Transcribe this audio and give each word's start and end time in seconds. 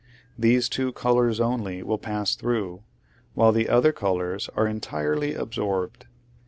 These 0.35 0.67
two 0.67 0.93
colors 0.93 1.39
only 1.39 1.83
will 1.83 1.99
pass 1.99 2.33
through, 2.33 2.81
while 3.35 3.51
the 3.51 3.69
other 3.69 3.91
colors 3.91 4.49
are 4.55 4.65
entirely 4.65 5.35
absorbed. 5.35 6.07